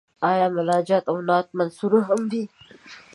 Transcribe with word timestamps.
آیا 0.29 0.47
مناجات 0.57 1.03
او 1.11 1.17
نعت 1.27 1.47
منثور 1.57 1.93
هم 2.07 2.21
وي. 2.31 2.43